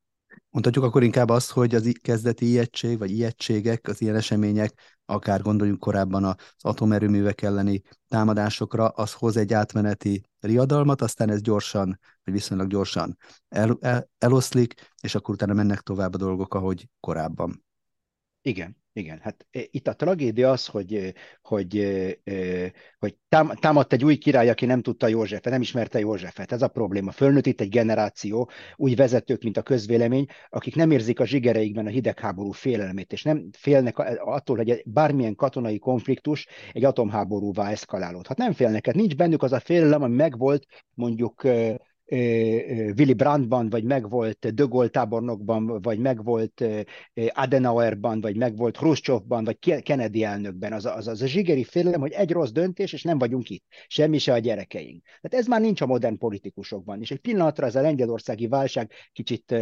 [0.50, 5.80] Mondhatjuk akkor inkább azt, hogy az kezdeti ijegység, vagy ijegységek, az ilyen események, akár gondoljunk
[5.80, 12.68] korábban az atomerőművek elleni támadásokra, az hoz egy átmeneti riadalmat, aztán ez gyorsan, vagy viszonylag
[12.68, 17.64] gyorsan el, el, eloszlik, és akkor utána mennek tovább a dolgok, ahogy korábban.
[18.50, 21.78] Igen, igen, hát e, itt a tragédia az, hogy, e, hogy,
[22.24, 23.18] e, hogy
[23.60, 26.52] támadt egy új király, aki nem tudta Józsefet, nem ismerte Józsefet.
[26.52, 27.12] Ez a probléma.
[27.12, 31.90] Fölnőtt itt egy generáció, új vezetők, mint a közvélemény, akik nem érzik a zsigereikben a
[31.90, 38.38] hidegháború félelmét, és nem félnek attól, hogy bármilyen katonai konfliktus egy atomháborúvá eszkalálódhat.
[38.38, 41.44] Nem félnek, hát nincs bennük az a félelem, ami megvolt mondjuk
[42.12, 46.64] Willy Brandtban, vagy megvolt De tábornokban, vagy megvolt
[47.30, 50.74] Adenauerban, vagy megvolt Khrushchevban, vagy Kennedy elnökben.
[50.74, 53.66] Az, az, az a zsigeri félelem, hogy egy rossz döntés, és nem vagyunk itt.
[53.88, 55.04] Semmi se a gyerekeink.
[55.04, 57.02] Tehát ez már nincs a modern politikusokban.
[57.02, 59.56] És egy pillanatra ez a lengyelországi válság kicsit,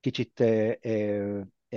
[0.00, 0.44] kicsit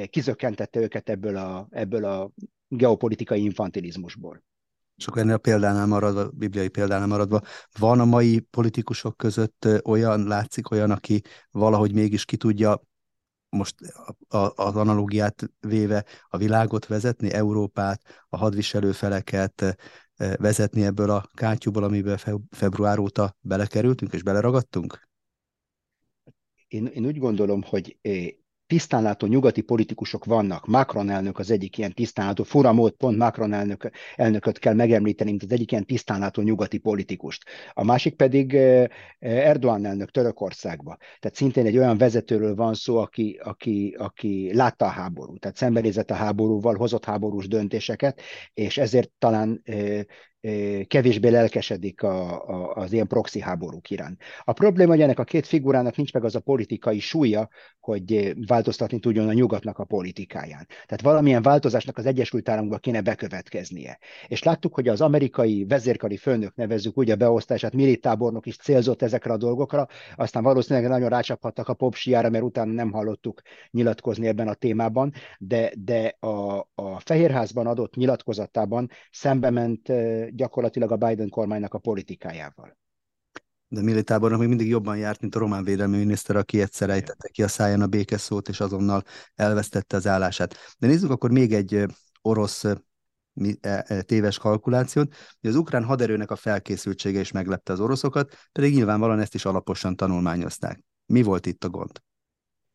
[0.10, 2.32] kizökkentette őket ebből a, ebből a
[2.68, 4.44] geopolitikai infantilizmusból
[5.08, 7.42] akkor ennél a példánál maradva, a bibliai példánál maradva,
[7.80, 12.82] van a mai politikusok között olyan, látszik olyan, aki valahogy mégis ki tudja
[13.50, 13.76] most
[14.56, 19.78] az analógiát véve a világot vezetni, Európát, a hadviselő feleket
[20.16, 25.08] vezetni ebből a kátyúból, amiben február óta belekerültünk és beleragadtunk?
[26.68, 27.98] Én, én úgy gondolom, hogy
[28.70, 30.66] tisztánlátó nyugati politikusok vannak.
[30.66, 35.44] Macron elnök az egyik ilyen tisztánlátó, fura mód pont Macron elnök, elnököt kell megemlíteni, mint
[35.44, 37.44] az egyik ilyen tisztánlátó nyugati politikust.
[37.74, 38.88] A másik pedig eh,
[39.20, 40.98] Erdogan elnök Törökországba.
[41.20, 46.12] Tehát szintén egy olyan vezetőről van szó, aki, aki, aki látta a háborút, tehát szembenézett
[46.12, 48.22] a háborúval, hozott háborús döntéseket,
[48.54, 50.02] és ezért talán eh,
[50.88, 54.22] kevésbé lelkesedik a, a, az ilyen proxy háborúk iránt.
[54.44, 57.50] A probléma, hogy ennek a két figurának nincs meg az a politikai súlya,
[57.80, 60.68] hogy változtatni tudjon a nyugatnak a politikáján.
[60.68, 64.00] Tehát valamilyen változásnak az Egyesült Államokban kéne bekövetkeznie.
[64.28, 69.34] És láttuk, hogy az amerikai vezérkari főnök nevezzük úgy a beosztását, militábornok is célzott ezekre
[69.34, 74.54] a dolgokra, aztán valószínűleg nagyon rácsaphattak a popsiára, mert utána nem hallottuk nyilatkozni ebben a
[74.54, 79.92] témában, de, de a, a Fehérházban adott nyilatkozatában szembe ment
[80.34, 82.78] gyakorlatilag a Biden kormánynak a politikájával.
[83.68, 87.44] De Militábornak még mindig jobban járt, mint a román védelmi miniszter, aki egyszer ejtette ki
[87.44, 89.04] a száján a békeszót, és azonnal
[89.36, 90.56] elvesztette az állását.
[90.78, 91.86] De nézzük akkor még egy
[92.22, 92.78] orosz e,
[93.62, 99.20] e, téves kalkulációt, hogy az ukrán haderőnek a felkészültsége is meglepte az oroszokat, pedig nyilvánvalóan
[99.20, 100.84] ezt is alaposan tanulmányozták.
[101.06, 102.02] Mi volt itt a gond?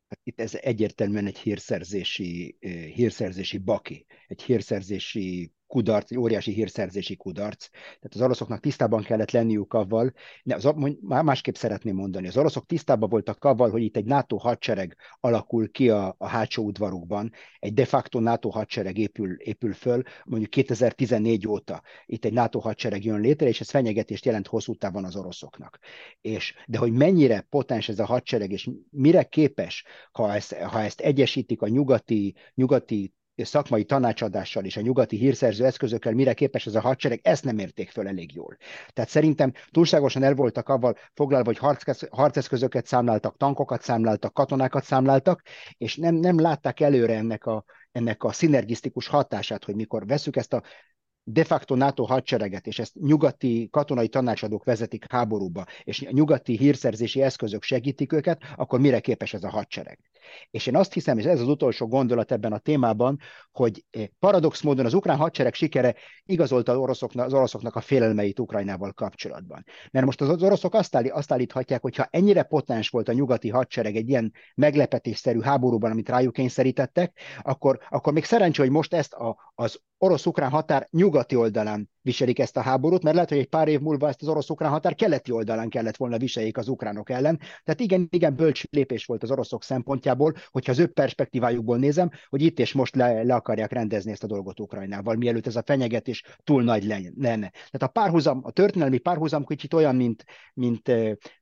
[0.07, 2.57] Hát itt ez egyértelműen egy hírszerzési,
[2.93, 7.69] hírszerzési baki, egy hírszerzési kudarc, egy óriási hírszerzési kudarc.
[7.69, 13.09] Tehát az oroszoknak tisztában kellett lenniük avval, ne, az, másképp szeretném mondani, az oroszok tisztában
[13.09, 17.85] voltak avval, hogy itt egy NATO hadsereg alakul ki a, a hátsó udvarukban, egy de
[17.85, 23.47] facto NATO hadsereg épül, épül föl, mondjuk 2014 óta itt egy NATO hadsereg jön létre,
[23.47, 25.79] és ez fenyegetést jelent hosszú távon az oroszoknak.
[26.21, 30.99] És, de hogy mennyire potens ez a hadsereg, és mire képes, ha ezt, ha ezt
[30.99, 36.81] egyesítik a nyugati, nyugati szakmai tanácsadással és a nyugati hírszerző eszközökkel mire képes ez a
[36.81, 38.57] hadsereg, ezt nem érték föl elég jól.
[38.93, 45.41] Tehát szerintem túlságosan el voltak avval foglalva, hogy harc, harceszközöket számláltak, tankokat számláltak, katonákat számláltak,
[45.77, 50.53] és nem, nem látták előre ennek a, ennek a szinergisztikus hatását, hogy mikor veszük ezt
[50.53, 50.63] a
[51.27, 57.63] de facto NATO hadsereget, és ezt nyugati katonai tanácsadók vezetik háborúba, és nyugati hírszerzési eszközök
[57.63, 59.99] segítik őket, akkor mire képes ez a hadsereg?
[60.51, 63.19] És én azt hiszem, és ez az utolsó gondolat ebben a témában,
[63.51, 68.39] hogy eh, paradox módon az ukrán hadsereg sikere igazolta az oroszoknak, az oroszoknak a félelmeit
[68.39, 69.63] Ukrajnával kapcsolatban.
[69.91, 73.49] Mert most az oroszok azt, állí, azt állíthatják, hogy ha ennyire potens volt a nyugati
[73.49, 79.13] hadsereg egy ilyen meglepetésszerű háborúban, amit rájuk kényszerítettek, akkor, akkor még szerencsé, hogy most ezt
[79.13, 83.67] a, az orosz-ukrán határ nyugati oldalán viselik ezt a háborút, mert lehet, hogy egy pár
[83.67, 87.39] év múlva ezt az orosz-ukrán határ keleti oldalán kellett volna viseljék az ukránok ellen.
[87.63, 92.41] Tehát igen, igen, bölcs lépés volt az oroszok szempontjából, hogyha az ő perspektívájukból nézem, hogy
[92.41, 96.23] itt és most le, le akarják rendezni ezt a dolgot Ukrajnával, mielőtt ez a fenyegetés
[96.43, 97.49] túl nagy lenne.
[97.49, 100.91] Tehát a párhuzam, a történelmi párhuzam kicsit olyan, mint, mint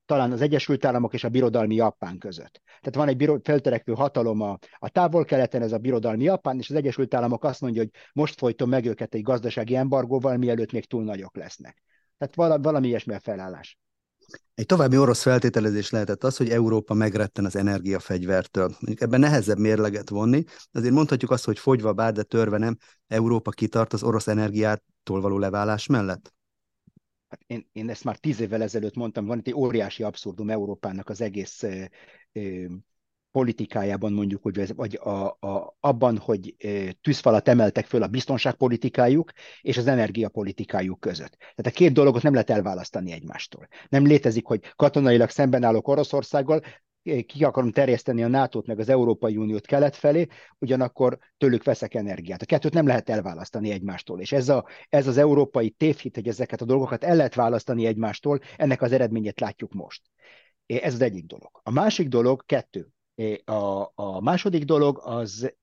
[0.05, 2.61] talán az Egyesült Államok és a birodalmi Japán között.
[2.65, 6.75] Tehát van egy biro, feltörekvő hatalom a, a távol-keleten, ez a birodalmi Japán, és az
[6.75, 11.03] Egyesült Államok azt mondja, hogy most folytom meg őket egy gazdasági embargóval, mielőtt még túl
[11.03, 11.83] nagyok lesznek.
[12.17, 13.77] Tehát valami, valami ilyesmi a felállás.
[14.55, 18.67] Egy további orosz feltételezés lehetett az, hogy Európa megretten az energiafegyvertől.
[18.67, 23.51] Mondjuk ebben nehezebb mérleget vonni, azért mondhatjuk azt, hogy fogyva bár, de törve nem, Európa
[23.51, 26.33] kitart az orosz energiától való leválás mellett?
[27.29, 31.09] Hát én, én ezt már tíz évvel ezelőtt mondtam, van itt egy óriási abszurdum Európának
[31.09, 31.83] az egész ö,
[32.31, 32.65] ö,
[33.33, 36.55] politikájában mondjuk, hogy, vagy a, a, abban, hogy
[37.01, 41.37] tűzfalat emeltek föl a biztonságpolitikájuk és az energiapolitikájuk között.
[41.37, 43.67] Tehát a két dolgot nem lehet elválasztani egymástól.
[43.89, 46.61] Nem létezik, hogy katonailag szemben állok Oroszországgal,
[47.03, 50.27] ki akarom terjeszteni a NATO-t meg az Európai Uniót kelet felé,
[50.59, 52.41] ugyanakkor tőlük veszek energiát.
[52.41, 56.61] A kettőt nem lehet elválasztani egymástól, és ez, a, ez az európai tévhit, hogy ezeket
[56.61, 60.01] a dolgokat el lehet választani egymástól, ennek az eredményét látjuk most.
[60.65, 61.49] Ez az egyik dolog.
[61.63, 62.87] A másik dolog, kettő.
[63.45, 65.53] A, a második dolog az,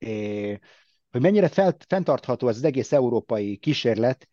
[1.11, 4.27] hogy mennyire felt, fenntartható ez az egész európai kísérlet,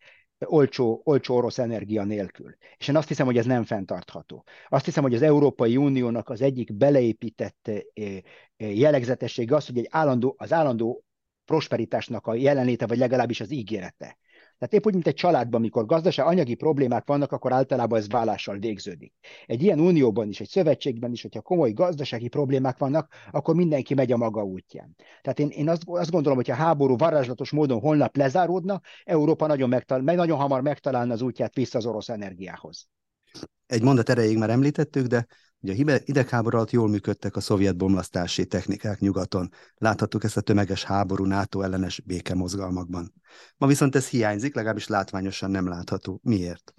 [0.45, 2.55] olcsó, olcsó orosz energia nélkül.
[2.77, 4.43] És én azt hiszem, hogy ez nem fenntartható.
[4.67, 7.71] Azt hiszem, hogy az Európai Uniónak az egyik beleépített
[8.57, 11.03] jellegzetessége az, hogy egy állandó, az állandó
[11.45, 14.17] prosperitásnak a jelenléte, vagy legalábbis az ígérete.
[14.59, 18.57] Tehát épp úgy, mint egy családban, amikor gazdaság, anyagi problémák vannak, akkor általában ez vállással
[18.57, 19.13] végződik.
[19.45, 24.11] Egy ilyen unióban is, egy szövetségben is, hogyha komoly gazdasági problémák vannak, akkor mindenki megy
[24.11, 24.95] a maga útján.
[25.21, 29.69] Tehát én, én azt, azt gondolom, hogy a háború varázslatos módon holnap lezáródna, Európa nagyon,
[29.69, 32.87] megtal- meg nagyon hamar megtalálna az útját vissza az orosz energiához.
[33.65, 35.25] Egy mondat erejéig már említettük, de
[35.61, 39.49] Ugye a idegháború alatt jól működtek a szovjet bomlasztási technikák nyugaton.
[39.75, 43.13] Láthattuk ezt a tömeges háború NATO ellenes békemozgalmakban.
[43.57, 46.19] Ma viszont ez hiányzik, legalábbis látványosan nem látható.
[46.23, 46.73] Miért?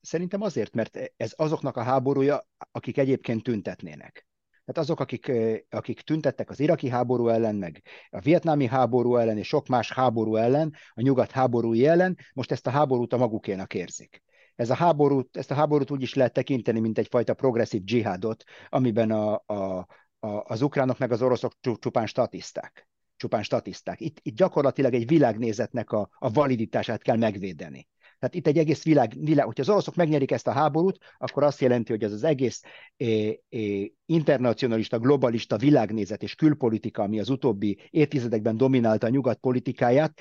[0.00, 4.26] Szerintem azért, mert ez azoknak a háborúja, akik egyébként tüntetnének.
[4.64, 5.32] Tehát azok, akik,
[5.70, 10.36] akik tüntettek az iraki háború ellen, meg a vietnámi háború ellen, és sok más háború
[10.36, 14.22] ellen, a nyugat háborúi ellen, most ezt a háborút a magukénak érzik
[14.58, 19.10] ez a háborút, ezt a háborút úgy is lehet tekinteni, mint egyfajta progresszív dzsihádot, amiben
[19.10, 19.86] a, a,
[20.18, 22.88] a, az ukránok meg az oroszok csupán statiszták.
[23.16, 24.00] Csupán statiszták.
[24.00, 27.88] Itt, itt gyakorlatilag egy világnézetnek a, a validitását kell megvédeni.
[28.18, 31.60] Tehát itt egy egész világ, világ, hogyha az oroszok megnyerik ezt a háborút, akkor azt
[31.60, 32.62] jelenti, hogy ez az egész
[32.96, 40.20] é, é, internacionalista, globalista világnézet és külpolitika, ami az utóbbi évtizedekben dominálta a nyugat politikáját,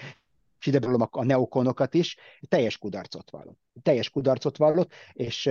[0.59, 2.17] és ide a, a neokonokat is,
[2.47, 3.59] teljes kudarcot vallott.
[3.81, 5.49] Teljes kudarcot vallott, és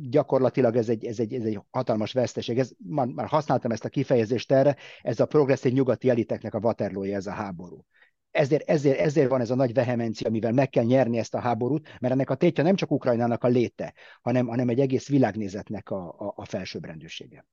[0.00, 2.58] gyakorlatilag ez egy, ez egy, ez egy hatalmas veszteség.
[2.58, 7.02] Ez, már, már használtam ezt a kifejezést erre, ez a progresszív nyugati eliteknek a waterloo
[7.04, 7.84] ez a háború.
[8.30, 11.88] Ezért, ezért, ezért van ez a nagy vehemencia, amivel meg kell nyerni ezt a háborút,
[12.00, 16.08] mert ennek a tétje nem csak Ukrajnának a léte, hanem, hanem egy egész világnézetnek a,
[16.08, 17.46] a, a felsőbbrendűsége.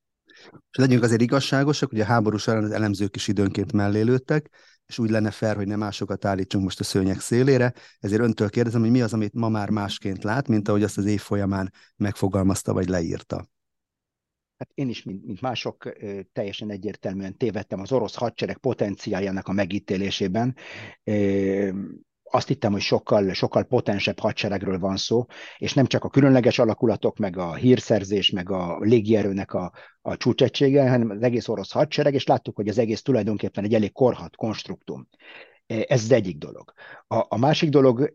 [0.52, 4.50] És legyünk azért igazságosak, hogy a háború során az elemzők is időnként mellélődtek,
[4.92, 8.82] és úgy lenne fel, hogy nem másokat állítsunk most a szőnyek szélére, ezért öntől kérdezem,
[8.82, 12.74] hogy mi az, amit ma már másként lát, mint ahogy azt az év folyamán megfogalmazta
[12.74, 13.46] vagy leírta.
[14.58, 15.94] Hát én is, mint, mint mások,
[16.34, 20.56] teljesen egyértelműen tévedtem az orosz hadsereg potenciáljának a megítélésében
[22.32, 25.26] azt hittem, hogy sokkal, sokkal potensebb hadseregről van szó,
[25.58, 30.90] és nem csak a különleges alakulatok, meg a hírszerzés, meg a légierőnek a, a csúcsegysége,
[30.90, 35.08] hanem az egész orosz hadsereg, és láttuk, hogy az egész tulajdonképpen egy elég korhat konstruktum.
[35.66, 36.74] Ez az egyik dolog.
[37.08, 38.14] A, a másik dolog,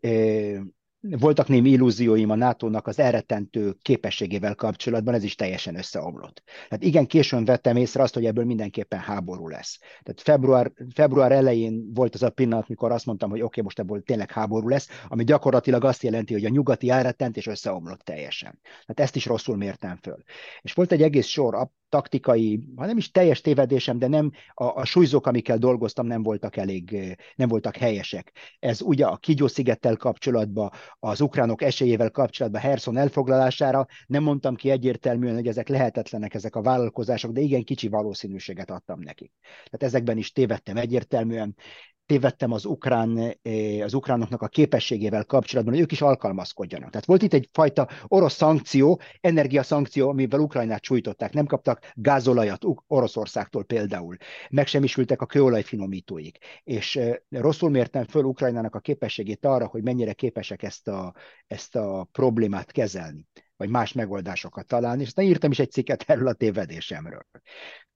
[1.01, 6.43] voltak némi illúzióim a NATO-nak az elrettentő képességével kapcsolatban, ez is teljesen összeomlott.
[6.69, 9.79] Tehát igen, későn vettem észre azt, hogy ebből mindenképpen háború lesz.
[9.79, 13.79] Tehát február, február elején volt az a pillanat, mikor azt mondtam, hogy oké, okay, most
[13.79, 18.61] ebből tényleg háború lesz, ami gyakorlatilag azt jelenti, hogy a nyugati elrettent és összeomlott teljesen.
[18.63, 20.23] Tehát ezt is rosszul mértem föl.
[20.61, 24.85] És volt egy egész sor taktikai, ha nem is teljes tévedésem, de nem a, a
[24.85, 28.33] súlyzók, amikkel dolgoztam, nem voltak elég, nem voltak helyesek.
[28.59, 35.35] Ez ugye a Kigyó-szigettel kapcsolatban, az ukránok esélyével kapcsolatban Herson elfoglalására nem mondtam ki egyértelműen,
[35.35, 39.33] hogy ezek lehetetlenek ezek a vállalkozások, de igen kicsi valószínűséget adtam nekik.
[39.43, 41.57] Tehát ezekben is tévedtem egyértelműen
[42.07, 46.91] tévedtem az, ukrán, eh, az ukránoknak a képességével kapcsolatban, hogy ők is alkalmazkodjanak.
[46.91, 51.33] Tehát volt itt egyfajta orosz szankció, energiaszankció, amivel Ukrajnát sújtották.
[51.33, 54.17] Nem kaptak gázolajat Oroszországtól például.
[54.51, 56.39] Megsemmisültek a kőolaj finomítóik.
[56.65, 61.15] És eh, rosszul mértem föl Ukrajnának a képességét arra, hogy mennyire képesek ezt a,
[61.47, 66.29] ezt a problémát kezelni vagy más megoldásokat találni, és aztán írtam is egy cikket erről
[66.29, 67.27] a tévedésemről.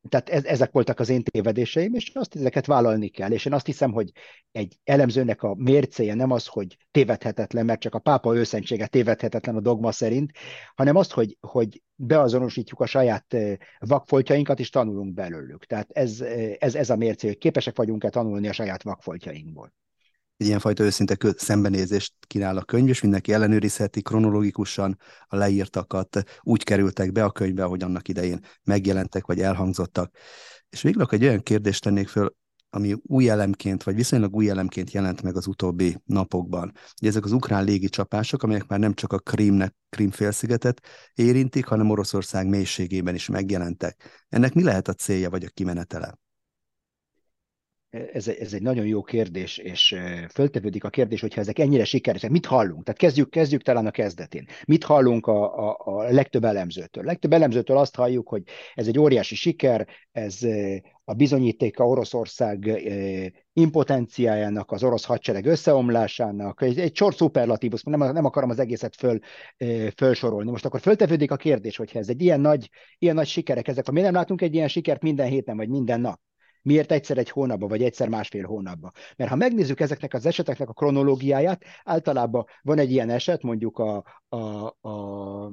[0.09, 3.31] Tehát ez, ezek voltak az én tévedéseim, és azt ezeket vállalni kell.
[3.31, 4.13] És én azt hiszem, hogy
[4.53, 9.61] egy elemzőnek a mércéje nem az, hogy tévedhetetlen, mert csak a pápa őszentsége tévedhetetlen a
[9.61, 10.33] dogma szerint,
[10.75, 13.37] hanem az, hogy, hogy beazonosítjuk a saját
[13.79, 15.67] vakfoltjainkat, és tanulunk belőlük.
[15.67, 16.21] Tehát ez,
[16.59, 19.73] ez, ez a mércé, hogy képesek vagyunk-e tanulni a saját vakfoltjainkból
[20.41, 27.13] egy ilyenfajta őszinte szembenézést kínál a könyv, és mindenki ellenőrizheti kronológikusan a leírtakat, úgy kerültek
[27.13, 30.17] be a könyvbe, ahogy annak idején megjelentek, vagy elhangzottak.
[30.71, 32.35] És végül egy olyan kérdést tennék föl,
[32.71, 36.73] ami új elemként, vagy viszonylag új elemként jelent meg az utóbbi napokban.
[37.01, 40.81] Ugye ezek az ukrán légicsapások, amelyek már nem csak a Krímnek, Krím félszigetet
[41.15, 44.25] érintik, hanem Oroszország mélységében is megjelentek.
[44.29, 46.19] Ennek mi lehet a célja, vagy a kimenetele?
[47.91, 49.97] Ez, ez egy nagyon jó kérdés, és
[50.33, 52.85] föltevődik a kérdés, hogyha ezek ennyire sikeresek, mit hallunk?
[52.85, 54.47] Tehát kezdjük, kezdjük talán a kezdetén.
[54.67, 57.05] Mit hallunk a, a, a legtöbb elemzőtől?
[57.05, 58.43] Legtöbb elemzőtől azt halljuk, hogy
[58.75, 60.39] ez egy óriási siker, ez
[61.05, 62.83] a bizonyítéka Oroszország
[63.53, 69.19] impotenciájának, az orosz hadsereg összeomlásának, egy, egy sor szuperlatívus, nem, nem akarom az egészet föl,
[69.97, 70.51] fölsorolni.
[70.51, 74.01] Most akkor föltevődik a kérdés, hogyha ez egy ilyen nagy, ilyen nagy sikerek, ezek, mi
[74.01, 76.21] nem látunk egy ilyen sikert minden héten, vagy minden nap?
[76.63, 78.93] Miért egyszer egy hónapba, vagy egyszer másfél hónapba?
[79.17, 84.05] Mert ha megnézzük ezeknek az eseteknek a kronológiáját, általában van egy ilyen eset, mondjuk a,
[84.29, 84.37] a,
[84.89, 85.53] a,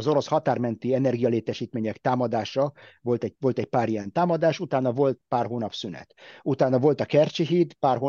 [0.00, 5.46] az orosz határmenti energialétesítmények támadása, volt egy, volt egy pár ilyen támadás, utána volt pár
[5.46, 6.14] hónap szünet.
[6.42, 8.00] Utána volt a Kercsi híd, pár,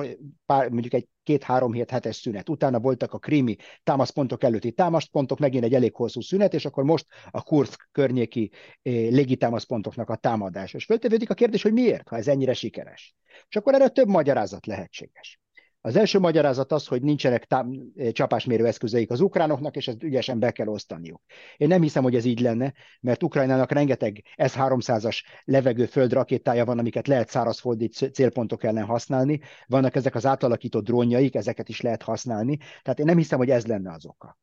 [0.46, 2.50] pár, mondjuk egy két-három hét hetes szünet.
[2.50, 7.06] Utána voltak a krími támaszpontok előtti támaszpontok, megint egy elég hosszú szünet, és akkor most
[7.32, 10.74] a Kursk környéki eh, légitámaszpontoknak a támadás.
[10.74, 13.16] És föltevődik a kérdés, hogy miért, ha ez ennyire sikeres.
[13.50, 15.41] És akkor erre több magyarázat lehetséges.
[15.84, 20.52] Az első magyarázat az, hogy nincsenek tám- csapásmérő eszközeik az ukránoknak, és ezt ügyesen be
[20.52, 21.22] kell osztaniuk.
[21.58, 27.08] Én nem hiszem, hogy ez így lenne, mert Ukrajnának rengeteg S-300-as levegő rakétája van, amiket
[27.08, 29.39] lehet szárazföldi célpontok ellen használni.
[29.67, 32.58] Vannak ezek az átalakított drónjaik, ezeket is lehet használni.
[32.58, 34.38] Tehát én nem hiszem, hogy ez lenne az oka.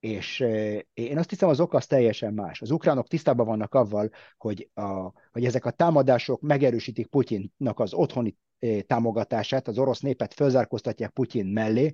[0.00, 0.40] És
[0.92, 2.60] én azt hiszem, az ok az teljesen más.
[2.60, 8.36] Az ukránok tisztában vannak avval, hogy, a, hogy ezek a támadások megerősítik Putyinnak az otthoni
[8.86, 11.92] támogatását, az orosz népet fölzárkóztatják Putyin mellé,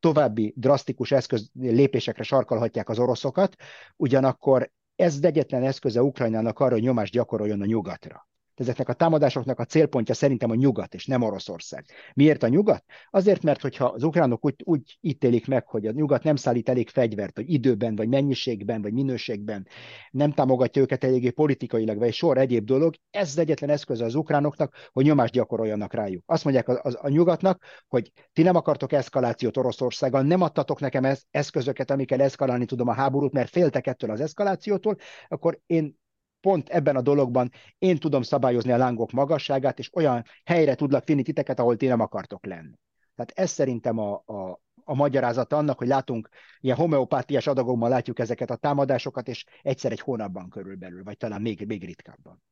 [0.00, 3.56] további drasztikus eszköz lépésekre sarkalhatják az oroszokat,
[3.96, 8.28] ugyanakkor ez egyetlen eszköze Ukrajnának arra, hogy nyomást gyakoroljon a nyugatra
[8.60, 11.84] ezeknek a támadásoknak a célpontja szerintem a nyugat, és nem Oroszország.
[12.14, 12.84] Miért a nyugat?
[13.10, 16.88] Azért, mert hogyha az ukránok úgy, úgy ítélik meg, hogy a nyugat nem szállít elég
[16.88, 19.66] fegyvert, hogy időben, vagy mennyiségben, vagy minőségben
[20.10, 24.74] nem támogatja őket eléggé politikailag, vagy sor egyéb dolog, ez az egyetlen eszköze az ukránoknak,
[24.92, 26.22] hogy nyomást gyakoroljanak rájuk.
[26.26, 31.14] Azt mondják a, a, a nyugatnak, hogy ti nem akartok eszkalációt Oroszországgal, nem adtatok nekem
[31.30, 34.96] eszközöket, amikkel eszkalálni tudom a háborút, mert féltek ettől az eszkalációtól,
[35.28, 35.98] akkor én
[36.40, 41.22] pont ebben a dologban én tudom szabályozni a lángok magasságát, és olyan helyre tudlak vinni
[41.22, 42.78] titeket, ahol ti nem akartok lenni.
[43.14, 46.28] Tehát ez szerintem a, a, a magyarázata annak, hogy látunk
[46.60, 51.66] ilyen homeopátiás adagokban látjuk ezeket a támadásokat, és egyszer egy hónapban körülbelül, vagy talán még,
[51.66, 52.42] még ritkábban.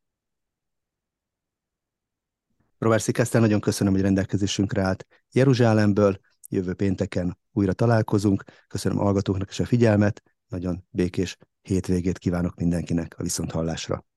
[2.79, 6.18] Robert Szikesztel, nagyon köszönöm, hogy rendelkezésünkre állt Jeruzsálemből.
[6.48, 8.44] Jövő pénteken újra találkozunk.
[8.68, 10.22] Köszönöm a hallgatóknak is a figyelmet.
[10.48, 11.37] Nagyon békés
[11.68, 14.08] hétvégét kívánok mindenkinek a viszonthallásra.